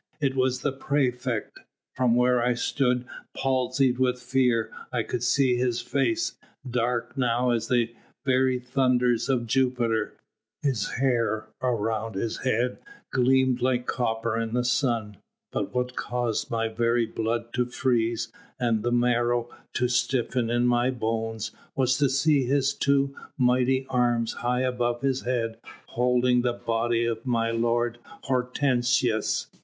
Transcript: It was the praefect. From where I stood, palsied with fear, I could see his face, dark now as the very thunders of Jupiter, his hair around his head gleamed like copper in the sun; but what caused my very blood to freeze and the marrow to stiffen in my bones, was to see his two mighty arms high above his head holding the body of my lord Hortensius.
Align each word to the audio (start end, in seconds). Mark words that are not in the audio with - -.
It 0.19 0.35
was 0.35 0.61
the 0.61 0.71
praefect. 0.71 1.59
From 1.93 2.15
where 2.15 2.41
I 2.43 2.55
stood, 2.55 3.05
palsied 3.37 3.99
with 3.99 4.19
fear, 4.19 4.71
I 4.91 5.03
could 5.03 5.21
see 5.21 5.57
his 5.57 5.79
face, 5.79 6.39
dark 6.67 7.15
now 7.15 7.51
as 7.51 7.67
the 7.67 7.93
very 8.25 8.57
thunders 8.57 9.29
of 9.29 9.45
Jupiter, 9.45 10.15
his 10.63 10.93
hair 10.93 11.45
around 11.61 12.15
his 12.15 12.37
head 12.37 12.79
gleamed 13.11 13.61
like 13.61 13.85
copper 13.85 14.39
in 14.39 14.55
the 14.55 14.63
sun; 14.63 15.17
but 15.51 15.71
what 15.75 15.95
caused 15.95 16.49
my 16.49 16.67
very 16.67 17.05
blood 17.05 17.53
to 17.53 17.67
freeze 17.67 18.31
and 18.59 18.81
the 18.81 18.91
marrow 18.91 19.49
to 19.75 19.87
stiffen 19.87 20.49
in 20.49 20.65
my 20.65 20.89
bones, 20.89 21.51
was 21.75 21.99
to 21.99 22.09
see 22.09 22.43
his 22.45 22.73
two 22.73 23.15
mighty 23.37 23.85
arms 23.87 24.33
high 24.33 24.61
above 24.61 25.01
his 25.03 25.21
head 25.25 25.59
holding 25.89 26.41
the 26.41 26.53
body 26.53 27.05
of 27.05 27.23
my 27.23 27.51
lord 27.51 27.99
Hortensius. 28.23 29.45